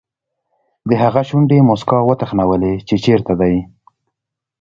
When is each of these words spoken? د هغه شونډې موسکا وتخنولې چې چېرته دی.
د 0.89 0.91
هغه 1.03 1.21
شونډې 1.29 1.59
موسکا 1.69 1.99
وتخنولې 2.03 2.73
چې 2.87 2.95
چېرته 3.05 3.33
دی. 3.41 3.55